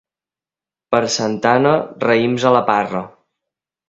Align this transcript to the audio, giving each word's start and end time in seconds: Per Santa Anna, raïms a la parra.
Per 0.95 1.01
Santa 1.15 1.51
Anna, 1.57 1.73
raïms 2.05 2.47
a 2.49 2.55
la 2.57 2.63
parra. 2.71 3.03